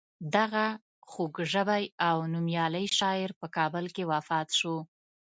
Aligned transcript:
دغه 0.35 0.65
خوږ 1.09 1.35
ژبی 1.53 1.83
او 2.07 2.17
نومیالی 2.33 2.85
شاعر 2.97 3.31
په 3.41 3.47
کال 3.55 3.85
کې 3.95 4.03
وفات 4.11 4.49
شو. 4.59 4.75